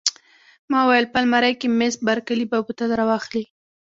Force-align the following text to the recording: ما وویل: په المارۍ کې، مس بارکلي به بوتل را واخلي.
ما 0.71 0.79
وویل: 0.83 1.05
په 1.13 1.17
المارۍ 1.23 1.53
کې، 1.59 1.67
مس 1.79 1.95
بارکلي 2.07 2.45
به 2.51 2.57
بوتل 2.65 2.89
را 2.99 3.05
واخلي. 3.09 3.43